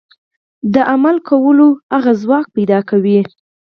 [0.73, 3.19] د عمل کولو هغه ځواک پيدا کوي.